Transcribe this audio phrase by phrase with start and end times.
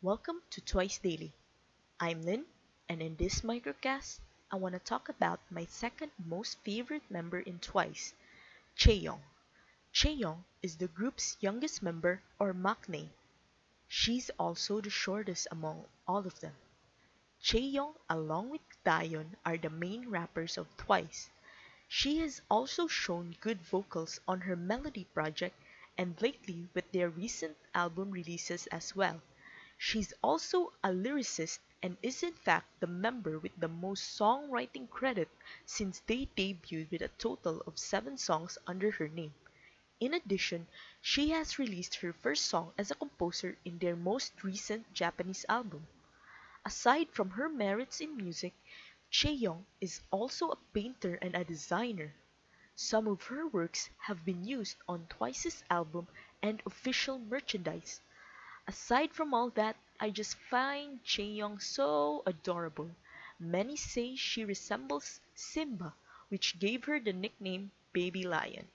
[0.00, 1.32] Welcome to Twice Daily.
[1.98, 2.44] I'm Lynn,
[2.88, 7.58] and in this microcast, I want to talk about my second most favorite member in
[7.58, 8.14] Twice,
[8.76, 9.18] Chaeyoung.
[9.92, 13.08] Chaeyoung is the group's youngest member or maknae.
[13.88, 16.54] She's also the shortest among all of them.
[17.42, 21.28] Chaeyoung along with Dahyun are the main rappers of Twice.
[21.88, 25.56] She has also shown good vocals on her melody project
[25.98, 29.20] and lately with their recent album releases as well.
[29.78, 35.30] She's also a lyricist and is in fact the member with the most songwriting credit
[35.64, 39.32] since they debuted with a total of 7 songs under her name.
[40.00, 40.66] In addition,
[41.00, 45.86] she has released her first song as a composer in their most recent Japanese album.
[46.64, 48.54] Aside from her merits in music,
[49.10, 52.14] Chaeyoung is also a painter and a designer.
[52.76, 56.08] Some of her works have been used on Twice's album
[56.42, 58.00] and official merchandise.
[58.68, 62.94] Aside from all that, I just find Chaeyoung so adorable.
[63.40, 65.92] Many say she resembles Simba,
[66.28, 68.68] which gave her the nickname Baby Lion.